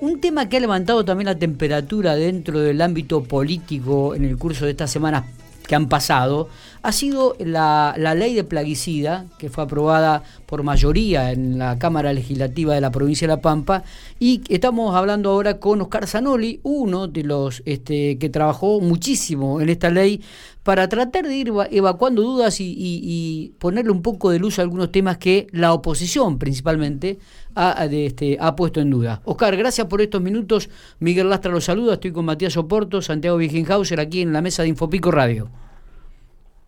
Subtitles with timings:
[0.00, 4.64] un tema que ha levantado también la temperatura dentro del ámbito político en el curso
[4.64, 5.24] de estas semanas
[5.66, 6.48] que han pasado
[6.82, 12.74] ha sido la, ley de plaguicida que fue aprobada por mayoría en la Cámara Legislativa
[12.74, 13.82] de la provincia de La Pampa
[14.20, 19.68] y estamos hablando ahora con Oscar Zanoli, uno de los este, que trabajó muchísimo en
[19.68, 20.22] esta ley
[20.66, 25.16] para tratar de ir evacuando dudas y, ponerle un poco de luz a algunos temas
[25.16, 27.20] que la oposición principalmente
[27.54, 29.20] ha, este, ha puesto en duda.
[29.24, 30.68] Oscar, gracias por estos minutos.
[30.98, 34.70] Miguel Lastra los saluda, estoy con Matías Oporto, Santiago Wigenhauser aquí en la mesa de
[34.70, 35.48] Infopico Radio.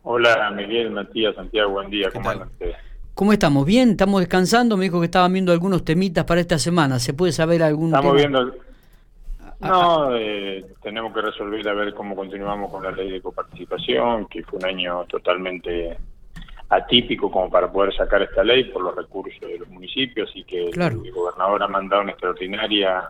[0.05, 2.51] Hola Miguel, Matías, Santiago, buen día, ¿cómo andan
[3.15, 3.67] ¿Cómo estamos?
[3.67, 3.91] ¿Bien?
[3.91, 4.77] ¿Estamos descansando?
[4.77, 7.01] Me dijo que estaban viendo algunos temitas para esta semana.
[7.01, 8.68] ¿Se puede saber algún Estamos viendo...
[9.61, 14.45] No, eh, tenemos que resolver a ver cómo continuamos con la ley de coparticipación, que
[14.45, 15.97] fue un año totalmente
[16.69, 20.67] atípico como para poder sacar esta ley por los recursos de los municipios y que
[20.69, 23.09] el gobernador ha mandado una extraordinaria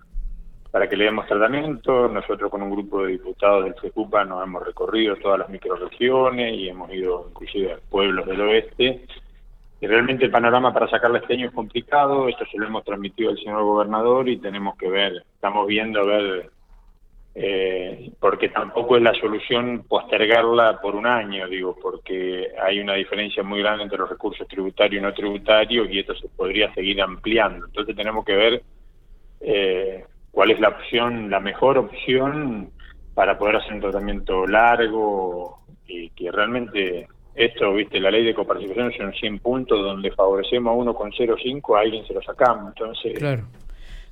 [0.71, 2.09] para que le demos tratamiento.
[2.09, 6.69] Nosotros con un grupo de diputados del CEPUPA nos hemos recorrido todas las microregiones y
[6.69, 9.07] hemos ido inclusive a pueblos del oeste.
[9.81, 13.39] Realmente el panorama para sacarle este año es complicado, esto se lo hemos transmitido al
[13.39, 16.51] señor gobernador y tenemos que ver, estamos viendo a ver,
[17.37, 23.45] eh, porque tampoco es la solución postergarla por un año, digo, porque hay una diferencia
[23.45, 27.67] muy grande entre los recursos tributarios y no tributarios y esto se podría seguir ampliando.
[27.67, 28.63] Entonces tenemos que ver
[29.41, 32.71] eh, cuál es la opción, la mejor opción
[33.15, 38.93] para poder hacer un tratamiento largo y que realmente esto, viste, la ley de coparticipación
[38.93, 43.19] son 100 puntos donde favorecemos a uno con 0,5, a alguien se lo sacamos, entonces...
[43.19, 43.45] Claro.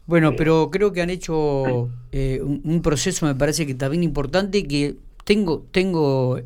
[0.06, 4.66] Bueno, eh, pero creo que han hecho eh, un, proceso, me parece que también importante,
[4.66, 6.38] que tengo, tengo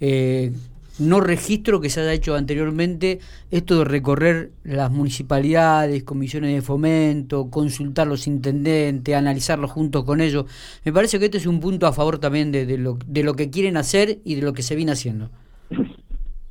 [0.00, 0.52] eh,
[0.98, 7.50] no registro que se haya hecho anteriormente esto de recorrer las municipalidades, comisiones de fomento,
[7.50, 10.46] consultar los intendentes, analizarlo junto con ellos.
[10.84, 13.50] Me parece que este es un punto a favor también de, lo, de lo que
[13.50, 15.30] quieren hacer y de lo que se viene haciendo.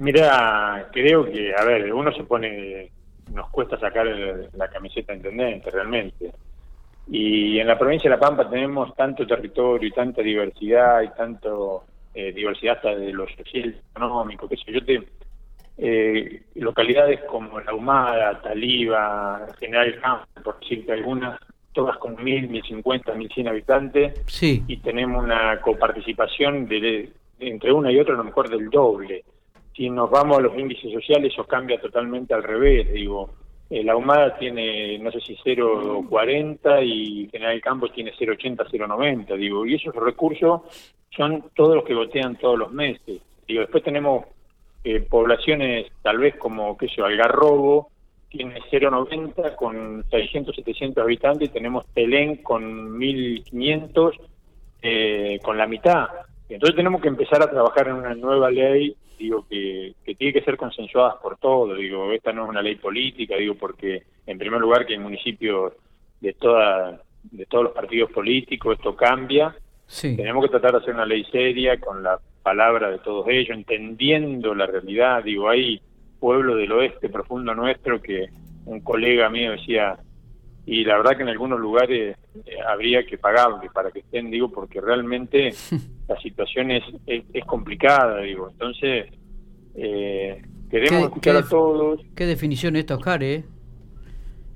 [0.04, 2.92] Mira, creo que, a ver, uno se pone,
[3.32, 6.30] nos cuesta sacar la camiseta de intendente realmente.
[7.08, 11.86] Y en la provincia de La Pampa tenemos tanto territorio y tanta diversidad y tanto
[12.14, 15.04] eh, diversidad hasta de lo social, económico, qué sé yo, te,
[15.78, 21.40] eh, localidades como La Humada, Taliba, General Campo, por decirte algunas,
[21.72, 24.66] todas con mil, mil cincuenta, mil cien habitantes, sí.
[24.68, 27.10] y tenemos una coparticipación de,
[27.40, 29.24] entre una y otra a lo mejor del doble.
[29.76, 33.30] Si nos vamos a los índices sociales, eso cambia totalmente al revés, digo.
[33.70, 39.66] Eh, la Humada tiene, no sé si 0,40 y General Campos tiene 0,80, 0,90, digo,
[39.66, 40.62] y esos recursos
[41.16, 43.22] son todos los que votean todos los meses.
[43.48, 44.26] Digo, después tenemos
[44.84, 47.90] eh, poblaciones tal vez como, qué sé yo, Algarrobo,
[48.30, 54.20] tiene 0,90 con 600, 700 habitantes, y tenemos Telén con 1.500,
[54.82, 56.10] eh, con la mitad.
[56.50, 60.44] Entonces tenemos que empezar a trabajar en una nueva ley, digo, que, que tiene que
[60.44, 64.60] ser consensuada por todos, digo, esta no es una ley política, digo, porque en primer
[64.60, 65.74] lugar que en municipios
[66.20, 69.56] de toda de todos los partidos políticos esto cambia.
[70.02, 74.54] Tenemos que tratar de hacer una ley seria con la palabra de todos ellos, entendiendo
[74.56, 75.24] la realidad.
[75.24, 75.82] Digo, hay
[76.20, 78.28] pueblo del oeste profundo nuestro que
[78.66, 79.98] un colega mío decía,
[80.66, 84.50] y la verdad que en algunos lugares eh, habría que pagarle para que estén, digo,
[84.50, 85.54] porque realmente
[86.08, 88.50] la situación es, es, complicada, digo.
[88.50, 89.08] Entonces,
[89.76, 92.02] eh, queremos escuchar a todos.
[92.16, 93.44] Qué definición esta, Oscar, ¿eh?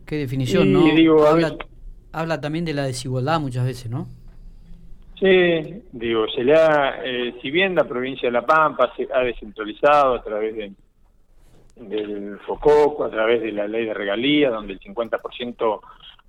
[0.06, 0.86] Qué definición, ¿no?
[1.26, 1.58] habla,
[2.14, 4.08] habla también de la desigualdad muchas veces, ¿no?
[5.20, 9.22] Sí, digo, se le ha, eh, si bien la provincia de La Pampa se ha
[9.22, 10.72] descentralizado a través de,
[11.80, 15.80] del FOCOCO, a través de la ley de regalía, donde el 50%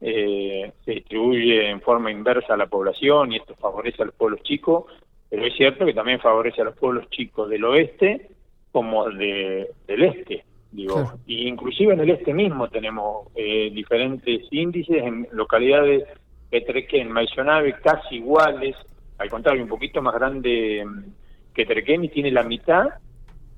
[0.01, 4.43] eh, se distribuye en forma inversa a la población y esto favorece a los pueblos
[4.43, 4.85] chicos,
[5.29, 8.29] pero es cierto que también favorece a los pueblos chicos del oeste
[8.73, 10.45] como de, del este.
[10.71, 16.05] Digo, y inclusive en el este mismo tenemos eh, diferentes índices en localidades
[16.51, 18.77] Petrequén, Maisonave casi iguales,
[19.19, 22.87] al contrario, un poquito más grande mm, que Trequén y tiene la mitad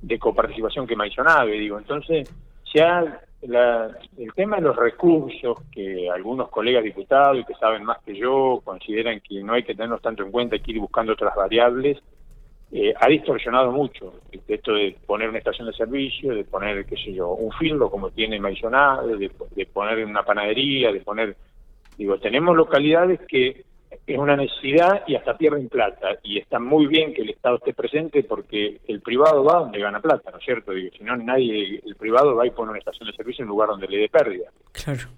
[0.02, 1.78] de coparticipación que Maisonave, digo.
[1.78, 2.28] Entonces,
[2.74, 7.98] ya la, el tema de los recursos que algunos colegas diputados y que saben más
[8.04, 11.12] que yo consideran que no hay que tenerlos tanto en cuenta, hay que ir buscando
[11.12, 11.98] otras variables,
[12.72, 14.14] eh, ha distorsionado mucho
[14.46, 18.10] esto de poner una estación de servicio, de poner, qué sé yo, un filo como
[18.10, 21.36] tiene Maisonave, de, de poner una panadería, de poner
[22.00, 23.62] Digo, tenemos localidades que
[24.14, 26.08] es una necesidad y hasta pierden plata.
[26.22, 30.00] Y está muy bien que el Estado esté presente porque el privado va donde gana
[30.00, 30.72] plata, ¿no es cierto?
[30.72, 33.54] Digo, si no, nadie, el privado va y pone una estación de servicio en un
[33.54, 34.50] lugar donde le dé pérdida.
[34.72, 35.08] Claro.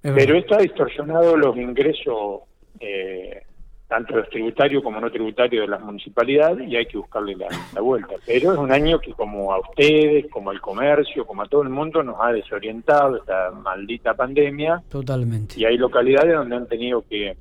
[0.00, 2.42] Pero esto ha distorsionado los ingresos,
[2.78, 3.42] eh,
[3.88, 8.14] tanto los tributarios como no tributarios de las municipalidades, y hay que buscarle la, vuelta.
[8.24, 11.70] Pero es un año que como a ustedes, como al comercio, como a todo el
[11.70, 14.82] mundo, nos ha desorientado esta maldita pandemia.
[14.88, 15.58] Totalmente.
[15.58, 17.36] Y hay localidades donde han tenido que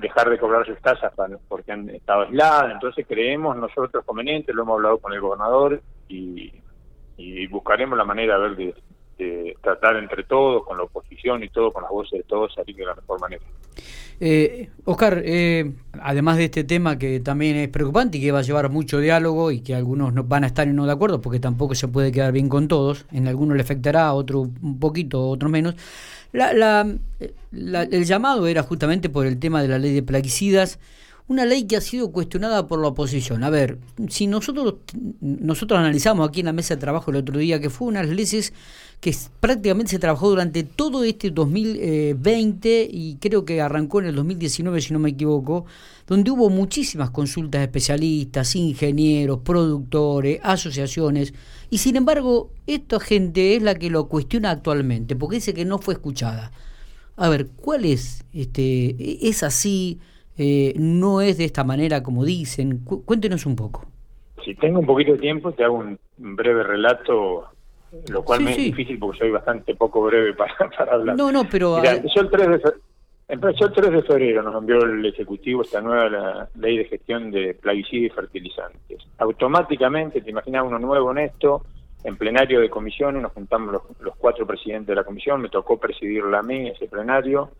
[0.00, 1.12] dejar de cobrar sus tasas
[1.48, 2.72] porque han estado aisladas.
[2.72, 6.52] Entonces creemos nosotros conveniente, lo hemos hablado con el gobernador y,
[7.16, 8.74] y buscaremos la manera de ver
[9.24, 12.76] de tratar entre todos, con la oposición y todo, con las voces de todos, salir
[12.76, 13.42] de la mejor manera.
[14.22, 15.72] Eh, Oscar, eh,
[16.02, 19.50] además de este tema que también es preocupante y que va a llevar mucho diálogo
[19.50, 22.32] y que algunos no van a estar no de acuerdo porque tampoco se puede quedar
[22.32, 25.74] bien con todos, en algunos le afectará, a otro un poquito, otro menos.
[26.32, 26.86] La, la,
[27.82, 30.78] el llamado era justamente por el tema de la ley de plaguicidas
[31.30, 33.44] una ley que ha sido cuestionada por la oposición.
[33.44, 33.78] A ver,
[34.08, 34.74] si nosotros,
[35.20, 38.52] nosotros analizamos aquí en la mesa de trabajo el otro día que fue unas leyes
[38.98, 44.80] que prácticamente se trabajó durante todo este 2020 y creo que arrancó en el 2019,
[44.80, 45.66] si no me equivoco,
[46.08, 51.32] donde hubo muchísimas consultas de especialistas, ingenieros, productores, asociaciones,
[51.70, 55.78] y sin embargo, esta gente es la que lo cuestiona actualmente, porque dice que no
[55.78, 56.50] fue escuchada.
[57.14, 58.24] A ver, ¿cuál es?
[58.32, 60.00] Este, ¿Es así?
[60.38, 62.84] Eh, no es de esta manera como dicen.
[63.04, 63.86] cuéntenos un poco.
[64.44, 67.44] Si tengo un poquito de tiempo, te hago un breve relato,
[68.08, 70.54] lo cual me es difícil porque soy bastante poco breve para,
[70.92, 71.16] hablar.
[71.16, 71.84] No, no, pero...
[71.84, 72.72] empezó, el 3 de
[73.28, 77.54] empezó el 3 de febrero, nos envió el Ejecutivo esta nueva ley de gestión de
[77.54, 78.98] plaguicidas y fertilizantes.
[79.18, 81.64] Automáticamente, te imaginas uno nuevo en esto,
[82.04, 85.78] en plenario de comisiones, nos juntamos los, los cuatro presidentes de la comisión, me tocó
[85.78, 87.50] presidir la mí ese plenario,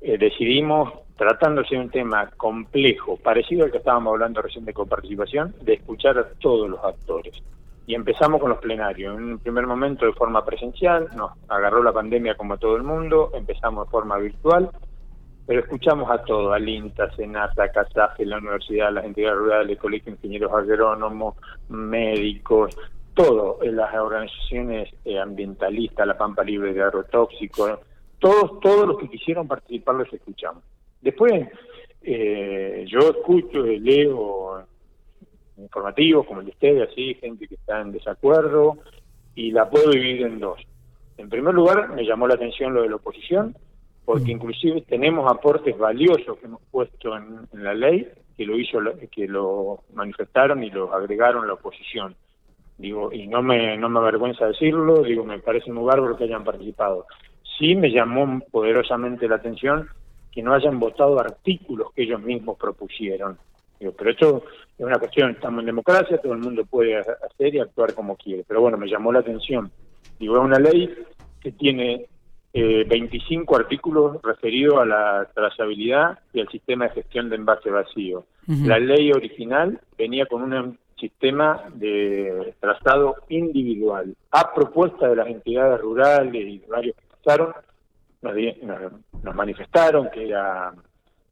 [0.00, 5.54] eh, decidimos, tratándose de un tema complejo, parecido al que estábamos hablando recién de coparticipación,
[5.62, 7.34] de escuchar a todos los actores.
[7.86, 9.16] Y empezamos con los plenarios.
[9.16, 12.82] En un primer momento de forma presencial, nos agarró la pandemia como a todo el
[12.82, 14.70] mundo, empezamos de forma virtual,
[15.46, 20.06] pero escuchamos a todos, al INTA, SENASA, CASAFE, la universidad, las entidades rurales, el colegio
[20.06, 21.36] de ingenieros agrónomos,
[21.68, 22.76] médicos,
[23.14, 27.78] todo, las organizaciones eh, ambientalistas, la Pampa Libre de Agrotóxicos,
[28.18, 30.62] todos, todos los que quisieron participar los escuchamos.
[31.06, 31.46] Después,
[32.02, 34.60] eh, yo escucho, leo
[35.56, 38.78] informativos como el de ustedes, así, gente que está en desacuerdo,
[39.36, 40.60] y la puedo dividir en dos.
[41.16, 43.56] En primer lugar, me llamó la atención lo de la oposición,
[44.04, 44.36] porque mm.
[44.36, 48.80] inclusive tenemos aportes valiosos que hemos puesto en, la ley, que lo hizo,
[49.12, 52.16] que lo manifestaron y lo agregaron la oposición.
[52.78, 56.42] Digo, y no me, no me avergüenza decirlo, digo, me parece muy bárbaro que hayan
[56.42, 57.06] participado
[57.58, 59.88] sí me llamó poderosamente la atención
[60.36, 63.38] que no hayan votado artículos que ellos mismos propusieron.
[63.78, 64.44] pero esto
[64.76, 68.44] es una cuestión, estamos en democracia, todo el mundo puede hacer y actuar como quiere.
[68.46, 69.70] Pero bueno, me llamó la atención.
[70.20, 70.94] Digo, es una ley
[71.40, 72.04] que tiene
[72.52, 78.26] eh, 25 artículos referidos a la trazabilidad y al sistema de gestión de envase vacío.
[78.46, 85.80] La ley original venía con un sistema de trazado individual, a propuesta de las entidades
[85.80, 86.94] rurales y varios
[88.22, 90.72] nos, manifestaron que era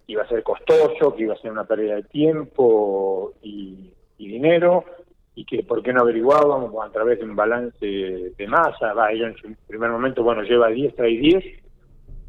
[0.07, 4.85] iba a ser costoso, que iba a ser una pérdida de tiempo y, dinero,
[5.35, 7.87] y que por qué no averiguábamos a través de un balance
[8.37, 8.93] de masa.
[8.93, 11.45] Va, ellos en su primer momento, bueno, lleva 10, trae 10.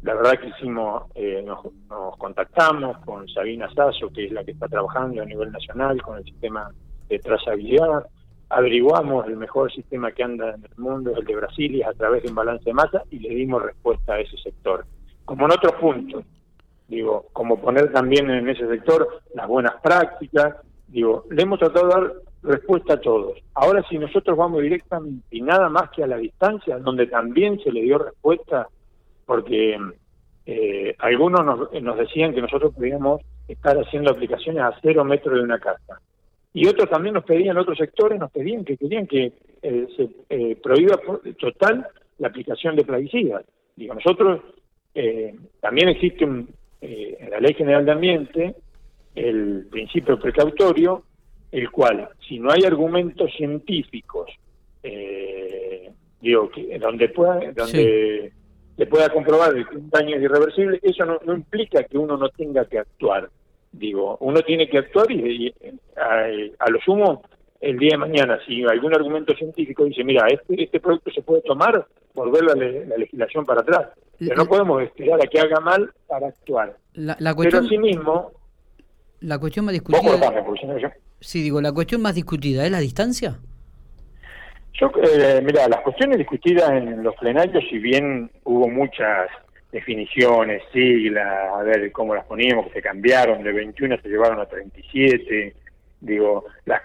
[0.02, 4.52] La verdad que hicimos, eh, nos, nos, contactamos con Sabina Sasso, que es la que
[4.52, 6.70] está trabajando a nivel nacional con el sistema
[7.08, 8.06] de trazabilidad,
[8.48, 12.28] averiguamos el mejor sistema que anda en el mundo, el de Brasil, a través de
[12.28, 14.86] un balance de masa, y le dimos respuesta a ese sector.
[15.24, 16.24] Como en otros puntos,
[16.88, 21.94] digo, como poner también en ese sector las buenas prácticas, digo, le hemos tratado de
[21.94, 22.12] dar
[22.42, 23.38] respuesta a todos.
[23.54, 27.72] Ahora si nosotros vamos directamente y nada más que a la distancia, donde también se
[27.72, 28.68] le dio respuesta,
[29.24, 29.76] porque
[30.46, 35.42] eh, algunos nos, nos decían que nosotros podíamos estar haciendo aplicaciones a cero metros de
[35.42, 36.00] una casa
[36.56, 40.56] y otros también nos pedían, otros sectores nos pedían que querían que eh, se eh,
[40.56, 40.98] prohíba
[41.38, 41.86] total
[42.16, 43.44] la aplicación de plaguicidas.
[43.76, 44.40] Digo, nosotros
[44.94, 46.48] eh, también existe un,
[46.80, 48.54] en la Ley General de Ambiente
[49.14, 51.02] el principio precautorio,
[51.52, 54.30] el cual, si no hay argumentos científicos,
[56.22, 58.32] digo, que, donde pueda, donde
[58.78, 62.64] se pueda comprobar que un daño es irreversible, eso no implica que uno no tenga
[62.64, 63.28] que actuar.
[63.78, 65.52] Digo, uno tiene que actuar y,
[65.96, 67.22] a, lo sumo
[67.60, 71.42] el día de mañana, si algún argumento científico dice, mira, este, este producto se puede
[71.42, 73.88] tomar, volver la, la legislación para atrás.
[74.18, 76.76] Pero no podemos esperar a que haga mal para actuar.
[76.94, 78.32] La, cuestión, Pero mismo
[79.20, 80.00] La cuestión más discutida...
[81.20, 83.38] Sí, digo, la cuestión más discutida es la distancia.
[84.74, 89.28] Yo, eh, mira, las cuestiones discutidas en los plenarios, si bien hubo muchas
[89.76, 94.46] definiciones, siglas, a ver cómo las poníamos, que se cambiaron, de 21 se llevaron a
[94.46, 95.54] 37.
[96.00, 96.82] Digo, las,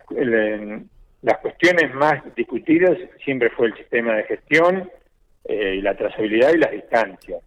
[1.22, 4.90] las cuestiones más discutidas siempre fue el sistema de gestión
[5.46, 7.42] eh, la trazabilidad y las distancias.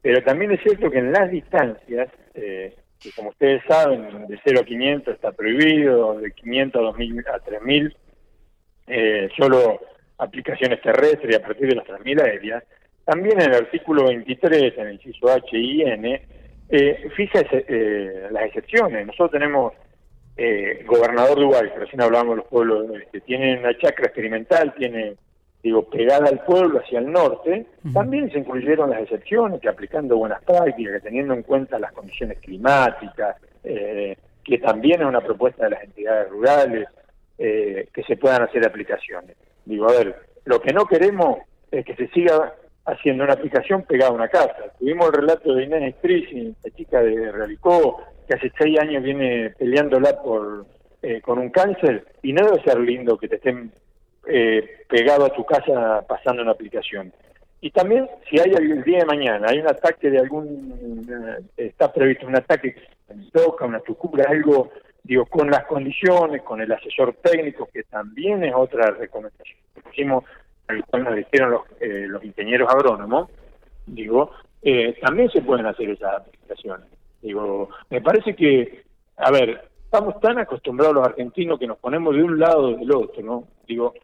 [0.00, 4.60] Pero también es cierto que en las distancias, eh, que como ustedes saben, de 0
[4.60, 7.96] a 500 está prohibido, de 500 a, 2000, a 3000,
[8.86, 9.80] eh, solo
[10.18, 12.64] aplicaciones terrestres y a partir de las 3000 aéreas.
[13.10, 16.22] También en el artículo 23, en el inciso H y N,
[16.68, 19.04] eh, fija eh, las excepciones.
[19.04, 19.72] Nosotros tenemos
[20.36, 24.72] eh, gobernador de Uruguay, que recién hablábamos de los pueblos que tienen una chacra experimental,
[24.76, 25.16] tiene
[25.60, 30.40] digo, pegada al pueblo hacia el norte, también se incluyeron las excepciones, que aplicando buenas
[30.44, 35.70] prácticas, que teniendo en cuenta las condiciones climáticas, eh, que también es una propuesta de
[35.70, 36.88] las entidades rurales,
[37.38, 39.36] eh, que se puedan hacer aplicaciones.
[39.64, 40.14] Digo, a ver,
[40.44, 41.38] lo que no queremos
[41.72, 42.54] es que se siga
[42.86, 44.72] haciendo una aplicación pegada a una casa.
[44.78, 49.50] Tuvimos el relato de Inés Strisi, la chica de Realicó, que hace seis años viene
[49.58, 50.66] peleándola por
[51.02, 53.72] eh, con un cáncer, y no debe ser lindo que te estén
[54.26, 57.10] eh, pegado a tu casa pasando una aplicación.
[57.62, 61.06] Y también, si hay el día de mañana, hay un ataque de algún,
[61.56, 62.82] eh, está previsto un ataque que
[63.32, 64.70] toca, una tucura, algo,
[65.02, 70.24] digo, con las condiciones, con el asesor técnico, que también es otra recomendación que pusimos,
[70.70, 73.28] al cual nos los, eh, los ingenieros agrónomos,
[73.86, 74.30] digo,
[74.62, 76.86] eh, también se pueden hacer esas aplicaciones.
[77.22, 78.84] Digo, me parece que,
[79.16, 82.92] a ver, estamos tan acostumbrados los argentinos que nos ponemos de un lado o del
[82.92, 83.44] otro, ¿no?
[83.66, 83.94] Digo,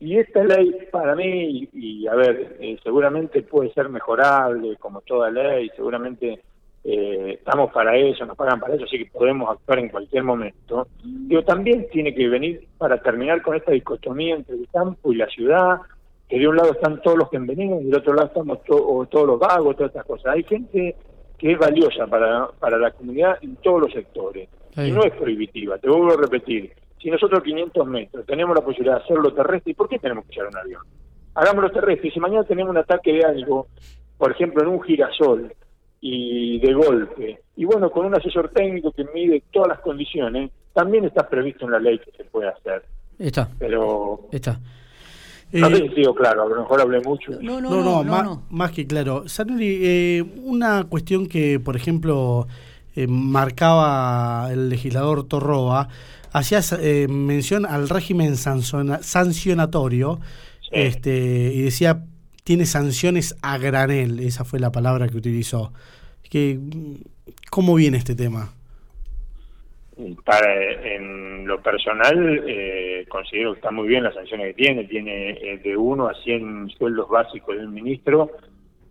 [0.00, 5.30] y esta ley para mí, y, a ver, eh, seguramente puede ser mejorable como toda
[5.30, 6.40] ley, seguramente
[6.84, 10.88] eh, estamos para eso, nos pagan para eso, así que podemos actuar en cualquier momento.
[11.28, 15.28] Pero también tiene que venir para terminar con esta dicotomía entre el campo y la
[15.28, 15.76] ciudad,
[16.32, 19.26] que de un lado están todos los que envenenan y del otro lado estamos todos
[19.26, 20.34] los vagos, todas estas cosas.
[20.34, 20.96] Hay gente
[21.36, 24.48] que es valiosa para, para la comunidad en todos los sectores.
[24.78, 28.96] Y no es prohibitiva, te vuelvo a repetir si nosotros 500 metros tenemos la posibilidad
[28.96, 30.80] de hacerlo terrestre, ¿y por qué tenemos que echar un avión?
[31.34, 32.08] Hagámoslo terrestre.
[32.08, 33.66] Y si mañana tenemos un ataque de algo,
[34.16, 35.52] por ejemplo, en un girasol,
[36.00, 41.04] y de golpe, y bueno, con un asesor técnico que mide todas las condiciones, también
[41.04, 42.84] está previsto en la ley que se puede hacer.
[43.18, 43.50] Está.
[43.58, 44.28] Pero...
[44.32, 44.58] Está.
[45.52, 47.32] No sé si sido claro, a lo mejor hablé mucho.
[47.42, 49.28] No, no, no, más, que claro.
[49.28, 52.46] Sanuri, eh, una cuestión que, por ejemplo,
[52.96, 55.88] eh, marcaba el legislador Torroa,
[56.32, 60.20] hacías eh, mención al régimen sancionatorio
[60.70, 62.04] este, y decía,
[62.44, 65.72] tiene sanciones a granel, esa fue la palabra que utilizó.
[66.28, 66.58] Que,
[67.50, 68.52] ¿Cómo viene este tema?
[70.24, 74.84] Para, en lo personal, eh, considero que está muy bien las sanciones que tiene.
[74.84, 78.30] Tiene eh, de 1 a 100 sueldos básicos del ministro,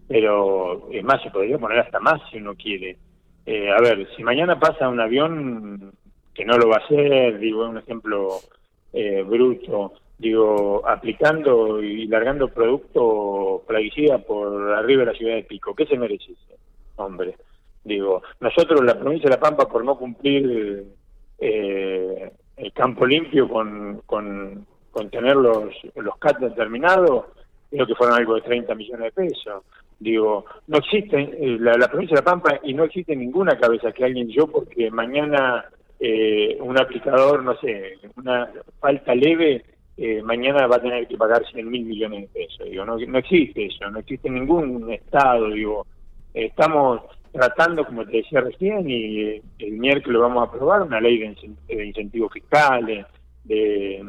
[0.08, 2.98] pero es más, se podría poner hasta más si uno quiere.
[3.48, 5.94] a ver, si mañana pasa un avión
[6.34, 8.40] que no lo va a hacer, digo, un ejemplo
[8.94, 15.76] eh, bruto, digo, aplicando y largando producto plaguicida por arriba de la ciudad de Pico,
[15.76, 16.34] ¿qué se merece
[16.96, 17.36] hombre?
[17.84, 20.84] Digo, nosotros, la provincia de La Pampa, por no cumplir
[21.42, 24.66] eh, el campo limpio con, con,
[25.10, 27.26] tener los, los CAT determinados,
[27.70, 29.64] creo que fueron algo de 30 millones de pesos.
[30.00, 33.92] Digo, no existe eh, la, la, provincia de La Pampa y no existe ninguna cabeza
[33.92, 35.66] que alguien yo porque mañana
[36.00, 39.64] eh, un aplicador, no sé, una falta leve,
[39.98, 42.68] eh, mañana va a tener que pagar 100 mil millones de pesos.
[42.70, 45.86] Digo, no, no existe eso, no existe ningún Estado, digo,
[46.34, 51.18] estamos tratando, como te decía recién, y eh, el miércoles vamos a aprobar una ley
[51.18, 53.06] de, incentivos fiscales,
[53.44, 54.04] de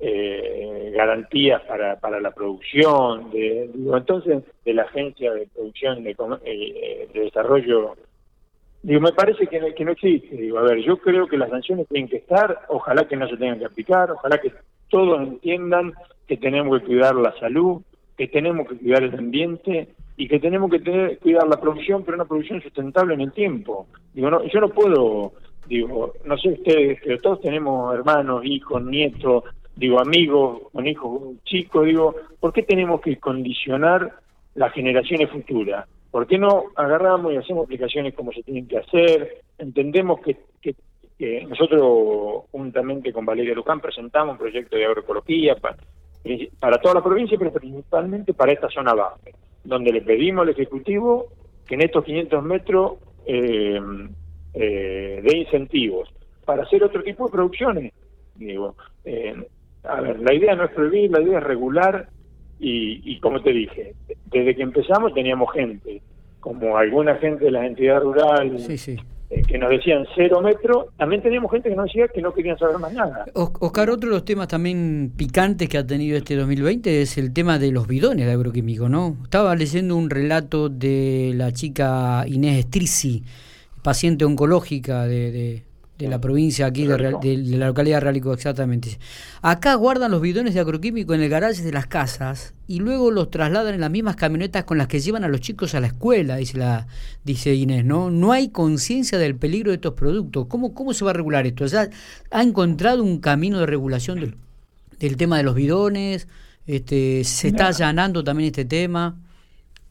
[0.00, 6.14] eh, garantías para, para la producción, de, digo, entonces de la Agencia de Producción de,
[7.12, 7.96] de Desarrollo
[8.82, 10.36] Digo, me parece que que no existe.
[10.36, 13.36] Digo, a ver, yo creo que las sanciones tienen que estar, ojalá que no se
[13.36, 14.52] tengan que aplicar, ojalá que
[14.88, 15.94] todos entiendan
[16.26, 17.82] que tenemos que cuidar la salud,
[18.16, 22.16] que tenemos que cuidar el ambiente y que tenemos que tener, cuidar la producción, pero
[22.16, 23.86] una producción sustentable en el tiempo.
[24.12, 25.32] Digo, no, yo no puedo,
[25.68, 29.44] digo, no sé ustedes, pero todos tenemos hermanos, hijos, nietos,
[29.76, 34.12] digo, amigos con hijos chicos, digo, ¿por qué tenemos que condicionar
[34.56, 35.86] las generaciones futuras?
[36.10, 39.42] ¿Por qué no agarramos y hacemos aplicaciones como se tienen que hacer?
[39.56, 40.36] Entendemos que,
[41.48, 45.76] nosotros, juntamente con Valeria Luján, presentamos un proyecto de agroecología para,
[46.58, 49.16] para toda la provincia, pero principalmente para esta zona baja,
[49.68, 51.26] donde le pedimos al Ejecutivo
[51.66, 52.92] que en estos 500 metros
[53.26, 53.78] eh,
[54.54, 56.08] eh, de incentivos
[56.46, 57.92] para hacer otro tipo de producciones.
[58.34, 59.34] Digo, eh,
[59.84, 62.08] a ver, la idea no es prohibir, la idea es regular
[62.60, 63.94] y, como te dije,
[64.26, 66.02] desde que empezamos teníamos gente
[66.40, 68.96] como alguna gente de las entidades rurales Sí, sí.
[69.30, 72.58] Eh, que nos decían cero metros, también teníamos gente que nos decía que no querían
[72.58, 73.26] saber más nada.
[73.34, 77.32] Os- Oscar, otro de los temas también picantes que ha tenido este 2020 es el
[77.32, 79.16] tema de los bidones de agroquímico, ¿no?
[79.24, 83.22] Estaba leyendo un relato de la chica Inés Estrici,
[83.82, 85.62] paciente oncológica de-
[85.98, 88.98] de la provincia aquí, de, Real- de- de la localidad de Realico, exactamente.
[89.42, 93.30] Acá guardan los bidones de agroquímico en el garaje de las casas y luego los
[93.30, 96.36] trasladan en las mismas camionetas con las que llevan a los chicos a la escuela,
[96.36, 96.86] dice, la,
[97.24, 98.10] dice Inés, ¿no?
[98.10, 100.46] No hay conciencia del peligro de estos productos.
[100.46, 101.66] ¿Cómo, ¿Cómo se va a regular esto?
[101.66, 101.90] ¿Ya
[102.30, 104.36] ha encontrado un camino de regulación del,
[105.00, 106.28] del tema de los bidones?
[106.66, 109.16] Este, ¿Se está allanando también este tema?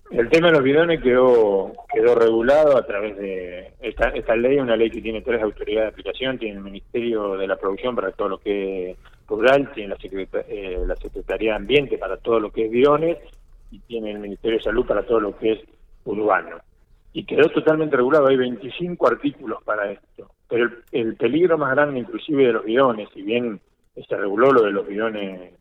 [0.09, 4.77] El tema de los bidones quedó quedó regulado a través de esta, esta ley, una
[4.77, 8.29] ley que tiene tres autoridades de aplicación, tiene el Ministerio de la Producción para todo
[8.29, 8.97] lo que es
[9.27, 13.17] rural, tiene la, Secreta- eh, la Secretaría de Ambiente para todo lo que es bidones
[13.69, 15.59] y tiene el Ministerio de Salud para todo lo que es
[16.05, 16.57] urbano.
[17.11, 20.31] Y quedó totalmente regulado, hay 25 artículos para esto.
[20.47, 23.59] Pero el, el peligro más grande inclusive de los bidones, si bien
[24.07, 25.51] se reguló lo de los bidones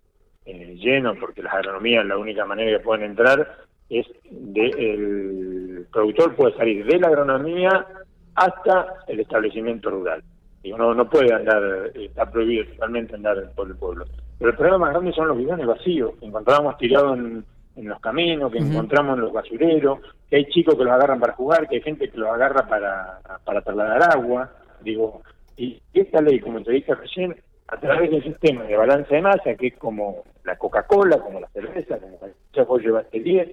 [0.44, 6.34] eh, llenos, porque las agronomías la única manera que pueden entrar es de el productor
[6.34, 7.86] puede salir de la agronomía
[8.34, 10.22] hasta el establecimiento rural.
[10.62, 11.62] Digo, no, no puede andar,
[11.94, 14.04] está prohibido totalmente andar por el pueblo.
[14.38, 17.44] Pero el problema más grande son los bidones vacíos, que encontramos tirados en,
[17.76, 21.34] en los caminos, que encontramos en los basureros, que hay chicos que los agarran para
[21.34, 24.50] jugar, que hay gente que los agarra para, para trasladar agua.
[24.82, 25.22] Digo,
[25.56, 27.36] y esta ley, como te dije recién,
[27.68, 31.48] a través del sistema de balance de masa, que es como la Coca-Cola, como la
[31.48, 33.48] cerveza, como cualquier vos llevaste 10,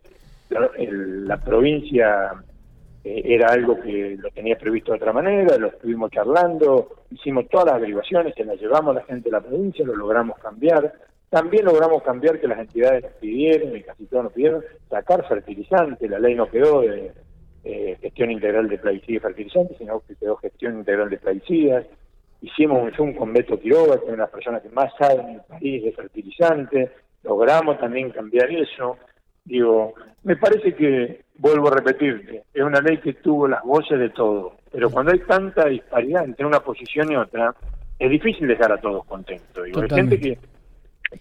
[0.50, 2.34] la, el- la provincia
[3.04, 7.68] eh, era algo que lo tenía previsto de otra manera, lo estuvimos charlando, hicimos todas
[7.74, 10.94] las derivaciones, se las llevamos a la gente de la provincia, lo logramos cambiar.
[11.30, 16.10] También logramos cambiar que las entidades nos pidieron, y casi todos nos pidieron, sacar fertilizantes,
[16.10, 17.12] la ley no quedó de
[17.64, 21.86] eh, gestión integral de plaguicidas y fertilizantes, sino que quedó gestión integral de plaguicidas.
[22.42, 25.42] Hicimos un Zoom con Beto Quiroga, que es una persona que más sabe en el
[25.42, 26.92] país de fertilizantes,
[27.24, 28.98] logramos también cambiar eso.
[29.46, 34.10] Digo, me parece que, vuelvo a repetirte, es una ley que tuvo las voces de
[34.10, 37.54] todos, pero cuando hay tanta disparidad entre una posición y otra,
[38.00, 39.64] es difícil dejar a todos contentos.
[39.66, 40.38] Digo, hay gente que,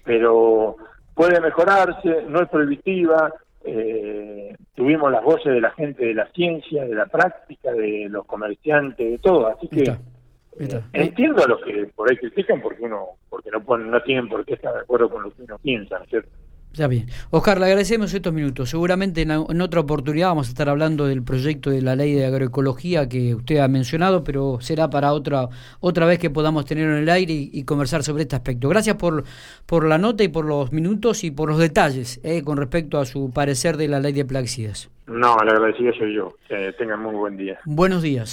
[0.04, 0.76] pero
[1.14, 3.32] puede mejorarse, no es prohibitiva,
[3.64, 8.24] eh, tuvimos las voces de la gente de la ciencia, de la práctica, de los
[8.26, 9.98] comerciantes, de todo, así que Está,
[10.58, 10.76] está.
[10.78, 14.28] eh, entiendo a los que por ahí critican porque uno porque no ponen, no tienen
[14.28, 16.30] por qué estar de acuerdo con lo que uno piensa, ¿no es cierto?
[16.88, 17.06] Bien.
[17.30, 18.70] Oscar, le agradecemos estos minutos.
[18.70, 22.26] Seguramente en, en otra oportunidad vamos a estar hablando del proyecto de la ley de
[22.26, 25.48] agroecología que usted ha mencionado, pero será para otra
[25.80, 28.68] otra vez que podamos tenerlo en el aire y, y conversar sobre este aspecto.
[28.68, 29.24] Gracias por,
[29.66, 33.04] por la nota y por los minutos y por los detalles eh, con respecto a
[33.04, 34.90] su parecer de la ley de plaguicidas.
[35.06, 36.36] No, el agradecido soy yo.
[36.48, 37.58] Que tengan muy buen día.
[37.64, 38.30] Buenos días.